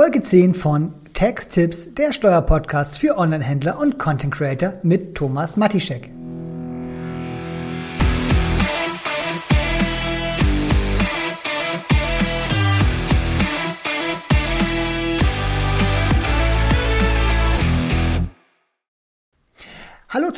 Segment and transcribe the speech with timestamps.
[0.00, 6.10] Folge 10 von Tax Tips, der Steuerpodcast für Onlinehändler und Content Creator mit Thomas Matischek.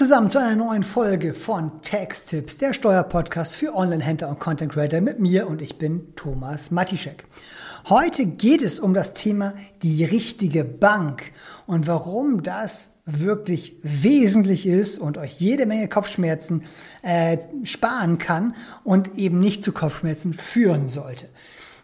[0.03, 5.01] Zusammen zu einer neuen Folge von Tax Tips, der Steuerpodcast für Onlinehändler und Content Creator
[5.01, 7.25] mit mir und ich bin Thomas Matischek.
[7.89, 11.30] Heute geht es um das Thema die richtige Bank
[11.66, 16.64] und warum das wirklich wesentlich ist und euch jede Menge Kopfschmerzen
[17.03, 21.28] äh, sparen kann und eben nicht zu Kopfschmerzen führen sollte.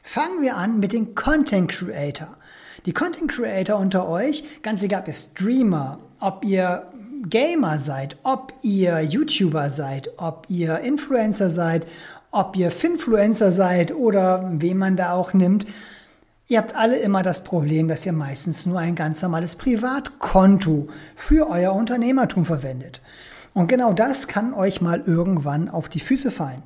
[0.02, 2.36] Fangen wir an mit den Content Creator.
[2.84, 6.91] Die Content Creator unter euch, ganz egal ob ihr Streamer, ob ihr
[7.28, 11.86] Gamer seid, ob ihr YouTuber seid, ob ihr Influencer seid,
[12.30, 15.66] ob ihr Finfluencer seid oder wen man da auch nimmt,
[16.46, 21.48] ihr habt alle immer das Problem, dass ihr meistens nur ein ganz normales Privatkonto für
[21.48, 23.00] euer Unternehmertum verwendet.
[23.55, 26.62] Und genau das kann euch mal irgendwann auf die Füße fallen.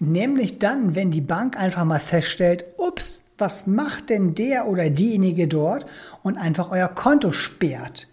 [0.00, 5.48] Nämlich dann, wenn die Bank einfach mal feststellt, ups, was macht denn der oder diejenige
[5.48, 5.86] dort
[6.22, 8.08] und einfach euer Konto sperrt.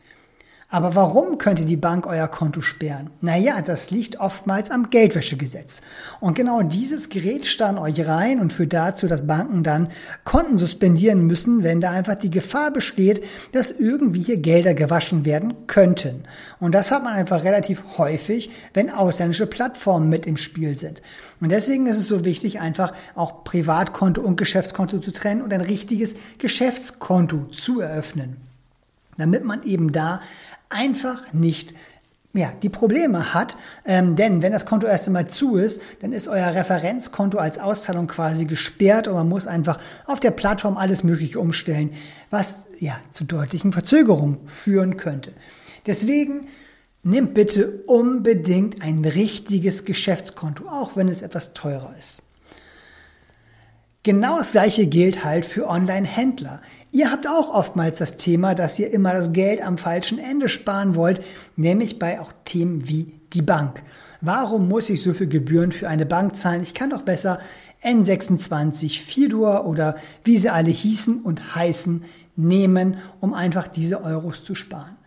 [0.73, 3.09] Aber warum könnte die Bank euer Konto sperren?
[3.19, 5.81] Naja, das liegt oftmals am Geldwäschegesetz.
[6.21, 9.89] Und genau dieses gerät dann euch rein und führt dazu, dass Banken dann
[10.23, 15.67] Konten suspendieren müssen, wenn da einfach die Gefahr besteht, dass irgendwie hier Gelder gewaschen werden
[15.67, 16.23] könnten.
[16.61, 21.01] Und das hat man einfach relativ häufig, wenn ausländische Plattformen mit im Spiel sind.
[21.41, 25.59] Und deswegen ist es so wichtig, einfach auch Privatkonto und Geschäftskonto zu trennen und ein
[25.59, 28.50] richtiges Geschäftskonto zu eröffnen
[29.17, 30.21] damit man eben da
[30.69, 31.73] einfach nicht
[32.33, 33.57] ja, die Probleme hat.
[33.85, 38.07] Ähm, denn wenn das Konto erst einmal zu ist, dann ist euer Referenzkonto als Auszahlung
[38.07, 41.91] quasi gesperrt und man muss einfach auf der Plattform alles Mögliche umstellen,
[42.29, 45.33] was ja zu deutlichen Verzögerungen führen könnte.
[45.85, 46.47] Deswegen
[47.03, 52.23] nehmt bitte unbedingt ein richtiges Geschäftskonto, auch wenn es etwas teurer ist.
[54.03, 56.61] Genau das gleiche gilt halt für Online-Händler.
[56.91, 60.95] Ihr habt auch oftmals das Thema, dass ihr immer das Geld am falschen Ende sparen
[60.95, 61.23] wollt,
[61.55, 63.83] nämlich bei auch Themen wie die Bank.
[64.19, 66.63] Warum muss ich so viel Gebühren für eine Bank zahlen?
[66.63, 67.37] Ich kann doch besser
[67.83, 72.03] N26, Fidur oder wie sie alle hießen und heißen
[72.35, 74.97] nehmen, um einfach diese Euros zu sparen.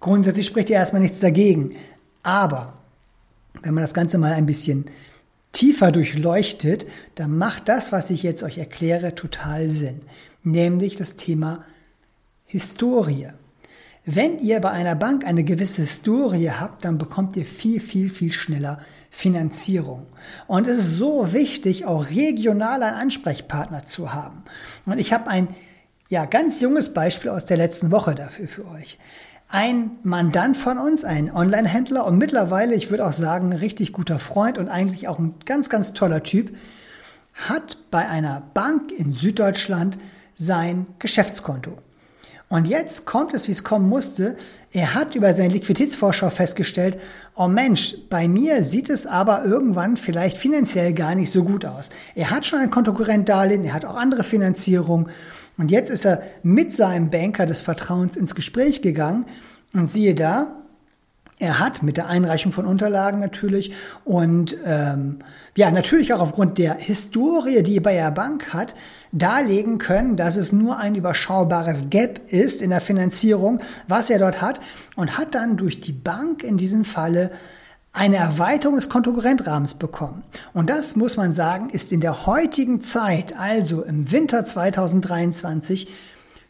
[0.00, 1.76] Grundsätzlich spricht ja erstmal nichts dagegen.
[2.22, 2.72] Aber
[3.62, 4.86] wenn man das Ganze mal ein bisschen
[5.54, 10.00] tiefer durchleuchtet, dann macht das, was ich jetzt euch erkläre, total Sinn.
[10.42, 11.64] Nämlich das Thema
[12.44, 13.28] Historie.
[14.04, 18.32] Wenn ihr bei einer Bank eine gewisse Historie habt, dann bekommt ihr viel, viel, viel
[18.32, 18.78] schneller
[19.08, 20.06] Finanzierung.
[20.46, 24.44] Und es ist so wichtig, auch regional einen Ansprechpartner zu haben.
[24.84, 25.48] Und ich habe ein
[26.10, 28.98] ja, ganz junges Beispiel aus der letzten Woche dafür für euch
[29.48, 34.58] ein Mandant von uns, ein Online-Händler und mittlerweile, ich würde auch sagen, richtig guter Freund
[34.58, 36.56] und eigentlich auch ein ganz, ganz toller Typ,
[37.34, 39.98] hat bei einer Bank in Süddeutschland
[40.34, 41.78] sein Geschäftskonto.
[42.48, 44.36] Und jetzt kommt es, wie es kommen musste.
[44.70, 47.00] Er hat über seine Liquiditätsvorschau festgestellt,
[47.34, 51.90] oh Mensch, bei mir sieht es aber irgendwann vielleicht finanziell gar nicht so gut aus.
[52.14, 55.08] Er hat schon ein Kontokorrentdarlehen, er hat auch andere Finanzierung
[55.56, 59.26] und jetzt ist er mit seinem Banker des Vertrauens ins Gespräch gegangen.
[59.72, 60.64] Und siehe da,
[61.38, 63.72] er hat mit der Einreichung von Unterlagen natürlich
[64.04, 65.18] und ähm,
[65.56, 68.76] ja natürlich auch aufgrund der Historie, die bei der Bank hat,
[69.10, 74.42] darlegen können, dass es nur ein überschaubares Gap ist in der Finanzierung, was er dort
[74.42, 74.60] hat
[74.94, 77.32] und hat dann durch die Bank in diesem Falle
[77.94, 80.24] eine Erweiterung des Kontokorrentrahmens bekommen.
[80.52, 85.88] Und das muss man sagen, ist in der heutigen Zeit, also im Winter 2023,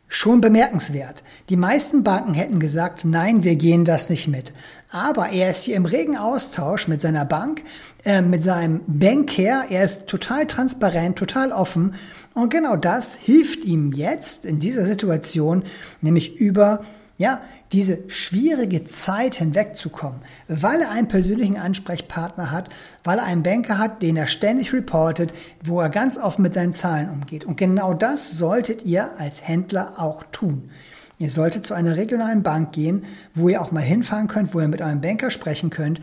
[0.09, 1.23] schon bemerkenswert.
[1.51, 4.53] Die meisten Banken hätten gesagt, nein, wir gehen das nicht mit.
[4.91, 7.63] Aber er ist hier im regen Austausch mit seiner Bank,
[8.05, 9.67] äh, mit seinem Banker.
[9.69, 11.95] Er ist total transparent, total offen.
[12.33, 15.65] Und genau das hilft ihm jetzt in dieser Situation,
[16.01, 16.81] nämlich über
[17.17, 22.71] ja, diese schwierige Zeit hinwegzukommen, weil er einen persönlichen Ansprechpartner hat,
[23.05, 25.33] weil er einen Banker hat, den er ständig reportet,
[25.63, 27.45] wo er ganz offen mit seinen Zahlen umgeht.
[27.45, 30.71] Und genau das solltet ihr als Händler auch tun.
[31.19, 34.69] Ihr solltet zu einer regionalen Bank gehen, wo ihr auch mal hinfahren könnt, wo ihr
[34.69, 36.01] mit eurem Banker sprechen könnt,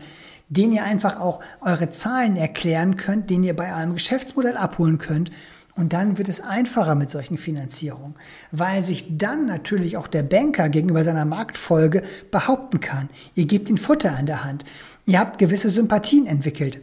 [0.48, 5.30] den ihr einfach auch eure Zahlen erklären könnt, den ihr bei eurem Geschäftsmodell abholen könnt
[5.74, 8.14] und dann wird es einfacher mit solchen Finanzierungen,
[8.50, 13.08] weil sich dann natürlich auch der Banker gegenüber seiner Marktfolge behaupten kann.
[13.34, 14.64] Ihr gebt ihn Futter an der Hand.
[15.06, 16.80] Ihr habt gewisse Sympathien entwickelt.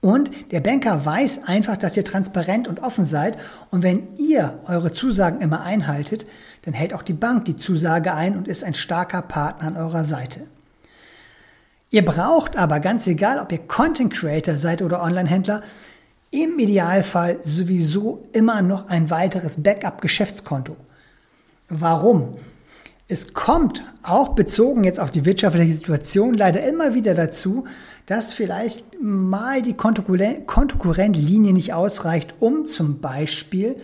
[0.00, 3.38] Und der Banker weiß einfach, dass ihr transparent und offen seid.
[3.70, 6.26] Und wenn ihr eure Zusagen immer einhaltet,
[6.64, 10.02] dann hält auch die Bank die Zusage ein und ist ein starker Partner an eurer
[10.02, 10.48] Seite.
[11.90, 15.60] Ihr braucht aber ganz egal, ob ihr Content Creator seid oder Online-Händler,
[16.32, 20.76] im Idealfall sowieso immer noch ein weiteres Backup-Geschäftskonto.
[21.68, 22.36] Warum?
[23.06, 27.66] Es kommt auch bezogen jetzt auf die wirtschaftliche Situation leider immer wieder dazu,
[28.06, 33.76] dass vielleicht mal die Kontokorrentlinie nicht ausreicht, um zum Beispiel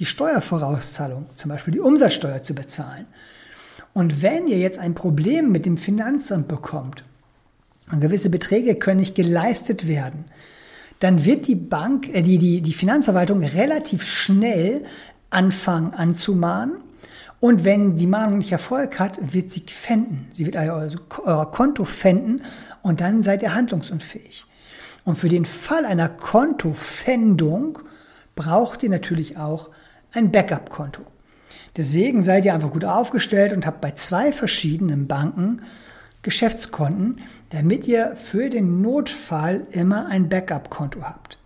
[0.00, 3.06] die Steuervorauszahlung, zum Beispiel die Umsatzsteuer zu bezahlen.
[3.92, 7.04] Und wenn ihr jetzt ein Problem mit dem Finanzamt bekommt
[7.92, 10.24] und gewisse Beträge können nicht geleistet werden,
[11.02, 14.84] dann wird die Bank, äh, die, die, die Finanzverwaltung relativ schnell
[15.30, 16.82] anfangen anzumahnen
[17.42, 20.28] und wenn die Mahnung nicht Erfolg hat, wird sie fänden.
[20.30, 22.42] Sie wird also euer Konto fänden
[22.82, 24.46] und dann seid ihr handlungsunfähig.
[25.04, 27.80] Und für den Fall einer Kontofändung
[28.36, 29.70] braucht ihr natürlich auch
[30.12, 31.02] ein Backup-Konto.
[31.76, 35.62] Deswegen seid ihr einfach gut aufgestellt und habt bei zwei verschiedenen Banken
[36.22, 37.20] Geschäftskonten,
[37.50, 41.38] damit ihr für den Notfall immer ein Backup-Konto habt.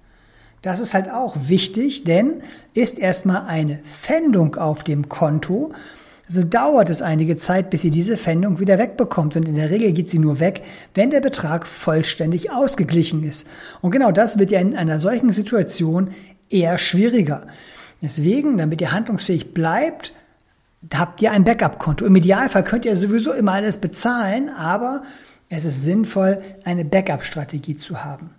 [0.62, 2.42] Das ist halt auch wichtig, denn
[2.74, 5.72] ist erstmal eine Pfändung auf dem Konto,
[6.28, 9.36] so dauert es einige Zeit, bis ihr diese Pfändung wieder wegbekommt.
[9.36, 10.62] Und in der Regel geht sie nur weg,
[10.94, 13.46] wenn der Betrag vollständig ausgeglichen ist.
[13.80, 16.10] Und genau das wird ja in einer solchen Situation
[16.50, 17.46] eher schwieriger.
[18.02, 20.14] Deswegen, damit ihr handlungsfähig bleibt,
[20.94, 22.04] habt ihr ein Backup-Konto.
[22.04, 25.02] Im Idealfall könnt ihr sowieso immer alles bezahlen, aber
[25.48, 28.30] es ist sinnvoll, eine Backup-Strategie zu haben.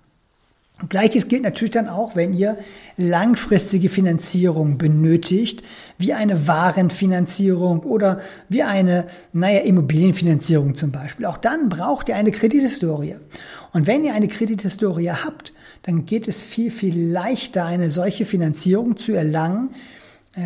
[0.89, 2.55] Gleiches gilt natürlich dann auch, wenn ihr
[2.97, 5.63] langfristige Finanzierung benötigt,
[5.97, 11.25] wie eine Warenfinanzierung oder wie eine, naja, Immobilienfinanzierung zum Beispiel.
[11.25, 13.15] Auch dann braucht ihr eine Kredithistorie.
[13.73, 15.51] Und wenn ihr eine Kredithistorie habt,
[15.81, 19.71] dann geht es viel, viel leichter, eine solche Finanzierung zu erlangen,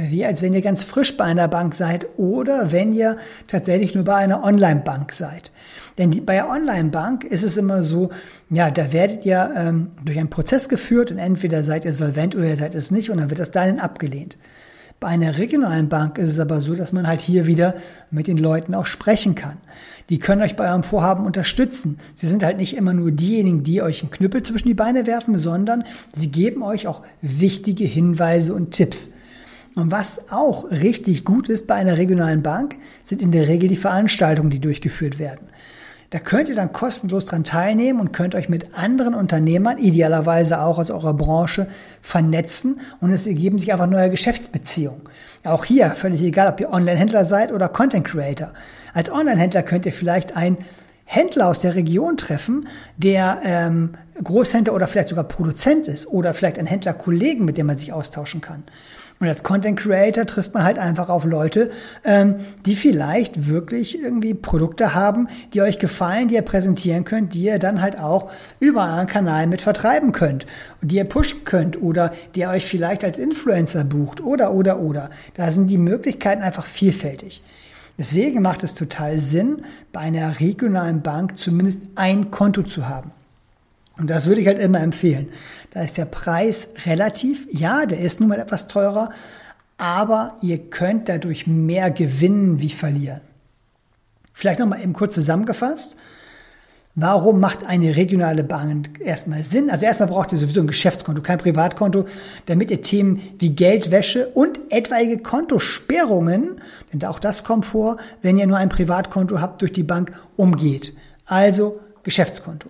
[0.10, 3.18] wie als wenn ihr ganz frisch bei einer Bank seid oder wenn ihr
[3.48, 5.52] tatsächlich nur bei einer Online-Bank seid.
[5.98, 8.10] Denn die, bei der Online-Bank ist es immer so,
[8.50, 12.48] ja, da werdet ihr ähm, durch einen Prozess geführt und entweder seid ihr solvent oder
[12.48, 14.38] ihr seid es nicht und dann wird das dahin abgelehnt.
[15.02, 17.74] Bei einer regionalen Bank ist es aber so, dass man halt hier wieder
[18.12, 19.58] mit den Leuten auch sprechen kann.
[20.10, 21.98] Die können euch bei eurem Vorhaben unterstützen.
[22.14, 25.40] Sie sind halt nicht immer nur diejenigen, die euch einen Knüppel zwischen die Beine werfen,
[25.40, 29.12] sondern sie geben euch auch wichtige Hinweise und Tipps.
[29.76, 33.76] Und was auch richtig gut ist bei einer regionalen Bank, sind in der Regel die
[33.76, 35.48] Veranstaltungen, die durchgeführt werden.
[36.12, 40.78] Da könnt ihr dann kostenlos dran teilnehmen und könnt euch mit anderen Unternehmern, idealerweise auch
[40.78, 41.68] aus eurer Branche,
[42.02, 45.04] vernetzen und es ergeben sich einfach neue Geschäftsbeziehungen.
[45.46, 48.52] Auch hier völlig egal, ob ihr Online-Händler seid oder Content Creator.
[48.94, 50.58] Als Online-Händler könnt ihr vielleicht ein
[51.06, 53.92] Händler aus der Region treffen, der ähm,
[54.22, 58.42] Großhändler oder vielleicht sogar Produzent ist oder vielleicht ein Händlerkollegen, mit dem man sich austauschen
[58.42, 58.64] kann.
[59.22, 61.70] Und als Content Creator trifft man halt einfach auf Leute,
[62.04, 67.44] ähm, die vielleicht wirklich irgendwie Produkte haben, die euch gefallen, die ihr präsentieren könnt, die
[67.44, 70.48] ihr dann halt auch über euren Kanal mit vertreiben könnt,
[70.82, 75.12] die ihr pushen könnt oder die ihr euch vielleicht als Influencer bucht oder, oder, oder.
[75.36, 77.44] Da sind die Möglichkeiten einfach vielfältig.
[78.00, 83.12] Deswegen macht es total Sinn, bei einer regionalen Bank zumindest ein Konto zu haben.
[84.02, 85.30] Und das würde ich halt immer empfehlen.
[85.70, 89.12] Da ist der Preis relativ, ja, der ist nun mal etwas teurer,
[89.78, 93.22] aber ihr könnt dadurch mehr gewinnen wie verlieren.
[94.34, 95.98] Vielleicht nochmal eben kurz zusammengefasst.
[96.96, 99.70] Warum macht eine regionale Bank erstmal Sinn?
[99.70, 102.06] Also erstmal braucht ihr sowieso ein Geschäftskonto, kein Privatkonto,
[102.48, 106.60] damit ihr Themen wie Geldwäsche und etwaige Kontosperrungen,
[106.92, 110.94] denn auch das kommt vor, wenn ihr nur ein Privatkonto habt, durch die Bank umgeht.
[111.26, 112.70] Also Geschäftskonto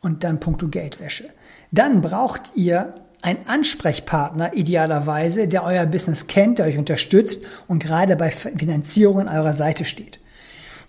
[0.00, 1.24] und dann puncto Geldwäsche.
[1.70, 8.16] Dann braucht ihr einen Ansprechpartner idealerweise, der euer Business kennt, der euch unterstützt und gerade
[8.16, 10.20] bei Finanzierung an eurer Seite steht.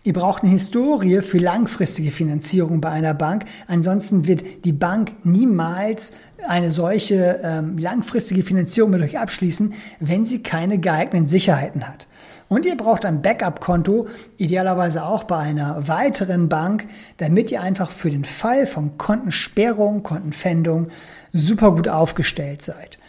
[0.03, 3.45] Ihr braucht eine Historie für langfristige Finanzierung bei einer Bank.
[3.67, 6.13] Ansonsten wird die Bank niemals
[6.47, 12.07] eine solche ähm, langfristige Finanzierung mit euch abschließen, wenn sie keine geeigneten Sicherheiten hat.
[12.51, 18.09] Und ihr braucht ein Backup-Konto, idealerweise auch bei einer weiteren Bank, damit ihr einfach für
[18.09, 20.89] den Fall von Kontensperrung, Kontenpfändung
[21.31, 22.99] super gut aufgestellt seid.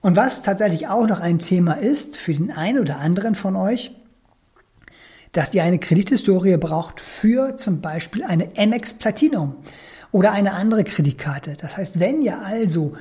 [0.00, 3.92] Und was tatsächlich auch noch ein Thema ist für den einen oder anderen von euch,
[5.30, 9.54] dass ihr eine Kredithistorie braucht für zum Beispiel eine MX Platinum
[10.10, 11.56] oder eine andere Kreditkarte.
[11.56, 12.94] Das heißt, wenn ihr also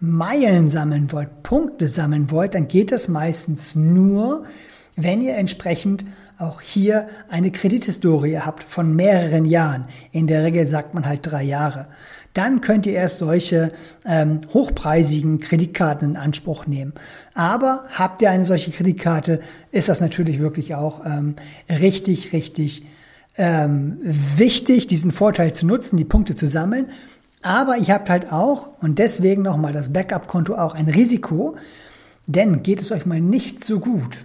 [0.00, 4.44] Meilen sammeln wollt, Punkte sammeln wollt, dann geht das meistens nur,
[4.96, 6.04] wenn ihr entsprechend
[6.38, 11.42] auch hier eine Kredithistorie habt von mehreren Jahren, in der Regel sagt man halt drei
[11.42, 11.88] Jahre,
[12.32, 13.72] dann könnt ihr erst solche
[14.04, 16.92] ähm, hochpreisigen Kreditkarten in Anspruch nehmen.
[17.34, 21.36] Aber habt ihr eine solche Kreditkarte, ist das natürlich wirklich auch ähm,
[21.68, 22.84] richtig, richtig
[23.36, 26.88] ähm, wichtig, diesen Vorteil zu nutzen, die Punkte zu sammeln.
[27.42, 31.56] Aber ihr habt halt auch, und deswegen nochmal das Backup-Konto auch ein Risiko,
[32.26, 34.24] denn geht es euch mal nicht so gut,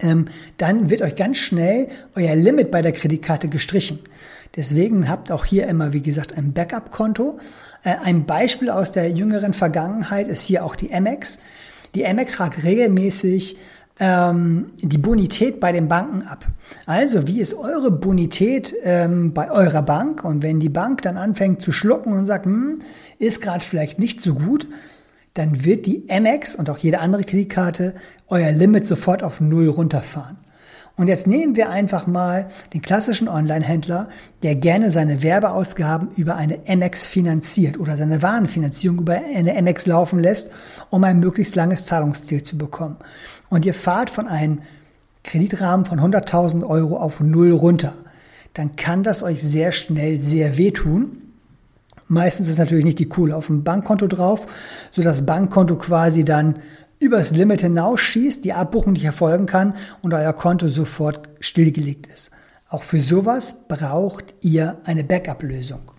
[0.00, 0.26] ähm,
[0.56, 4.00] dann wird euch ganz schnell euer Limit bei der Kreditkarte gestrichen.
[4.56, 7.38] Deswegen habt auch hier immer, wie gesagt, ein Backup-Konto.
[7.84, 11.38] Äh, ein Beispiel aus der jüngeren Vergangenheit ist hier auch die Amex.
[11.94, 13.56] Die Amex fragt regelmäßig
[14.00, 16.46] ähm, die Bonität bei den Banken ab.
[16.86, 20.24] Also, wie ist eure Bonität ähm, bei eurer Bank?
[20.24, 22.80] Und wenn die Bank dann anfängt zu schlucken und sagt, hm,
[23.18, 24.66] ist gerade vielleicht nicht so gut,
[25.34, 27.94] dann wird die Amex und auch jede andere Kreditkarte
[28.28, 30.38] euer Limit sofort auf Null runterfahren.
[30.96, 34.08] Und jetzt nehmen wir einfach mal den klassischen Online-Händler,
[34.42, 40.20] der gerne seine Werbeausgaben über eine Amex finanziert oder seine Warenfinanzierung über eine Amex laufen
[40.20, 40.50] lässt,
[40.90, 42.98] um ein möglichst langes Zahlungsziel zu bekommen.
[43.48, 44.60] Und ihr fahrt von einem
[45.22, 47.94] Kreditrahmen von 100.000 Euro auf Null runter.
[48.52, 51.29] Dann kann das euch sehr schnell sehr wehtun
[52.10, 54.46] Meistens ist natürlich nicht die Kohle auf dem Bankkonto drauf,
[54.90, 56.58] so das Bankkonto quasi dann
[56.98, 62.32] übers Limit hinausschießt, die Abbuchung nicht erfolgen kann und euer Konto sofort stillgelegt ist.
[62.68, 65.92] Auch für sowas braucht ihr eine Backup-Lösung.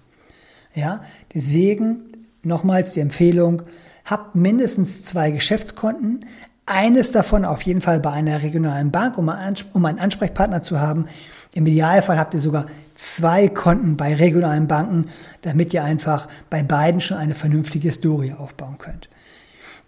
[0.75, 1.01] Ja,
[1.33, 2.11] deswegen
[2.43, 3.61] nochmals die Empfehlung,
[4.03, 6.25] habt mindestens zwei Geschäftskonten,
[6.71, 11.05] eines davon auf jeden Fall bei einer regionalen Bank, um einen Ansprechpartner zu haben.
[11.53, 15.09] Im Idealfall habt ihr sogar zwei Konten bei regionalen Banken,
[15.41, 19.09] damit ihr einfach bei beiden schon eine vernünftige Historie aufbauen könnt.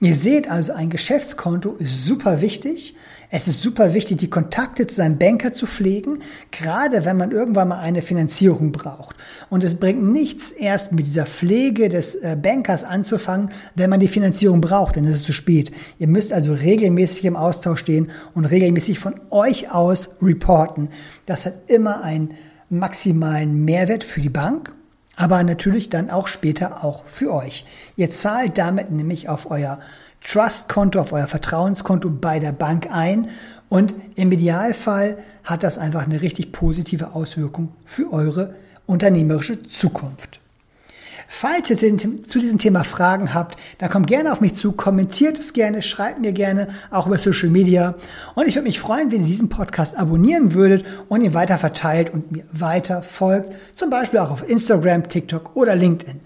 [0.03, 2.93] Ihr seht also, ein Geschäftskonto ist super wichtig.
[3.29, 6.19] Es ist super wichtig, die Kontakte zu seinem Banker zu pflegen,
[6.51, 9.15] gerade wenn man irgendwann mal eine Finanzierung braucht.
[9.49, 14.09] Und es bringt nichts, erst mit dieser Pflege des äh, Bankers anzufangen, wenn man die
[14.09, 15.71] Finanzierung braucht, denn es ist zu spät.
[15.99, 20.89] Ihr müsst also regelmäßig im Austausch stehen und regelmäßig von euch aus reporten.
[21.25, 22.31] Das hat immer einen
[22.69, 24.73] maximalen Mehrwert für die Bank
[25.15, 27.65] aber natürlich dann auch später auch für euch.
[27.95, 29.79] Ihr zahlt damit nämlich auf euer
[30.25, 33.29] Trust-Konto, auf euer Vertrauenskonto bei der Bank ein
[33.69, 38.55] und im Idealfall hat das einfach eine richtig positive Auswirkung für eure
[38.85, 40.42] unternehmerische Zukunft.
[41.35, 45.53] Falls ihr zu diesem Thema Fragen habt, dann kommt gerne auf mich zu, kommentiert es
[45.53, 47.95] gerne, schreibt mir gerne, auch über Social Media.
[48.35, 52.13] Und ich würde mich freuen, wenn ihr diesen Podcast abonnieren würdet und ihn weiter verteilt
[52.13, 56.19] und mir weiter folgt, zum Beispiel auch auf Instagram, TikTok oder LinkedIn.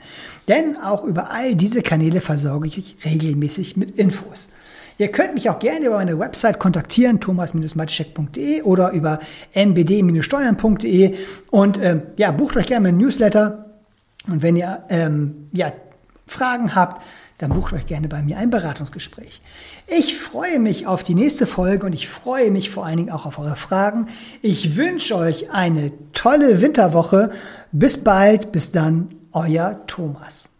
[0.49, 4.49] Denn auch über all diese Kanäle versorge ich euch regelmäßig mit Infos.
[4.97, 9.19] Ihr könnt mich auch gerne über meine Website kontaktieren, thomas-matschek.de oder über
[9.53, 11.15] mbd-steuern.de
[11.49, 13.66] und äh, ja, bucht euch gerne meinen Newsletter
[14.27, 15.71] und wenn ihr ähm, ja,
[16.25, 17.01] Fragen habt,
[17.37, 19.41] dann bucht euch gerne bei mir ein Beratungsgespräch.
[19.85, 23.25] Ich freue mich auf die nächste Folge und ich freue mich vor allen Dingen auch
[23.25, 24.07] auf eure Fragen.
[24.41, 27.29] Ich wünsche euch eine tolle Winterwoche.
[27.71, 30.56] Bis bald, bis dann, euer Thomas.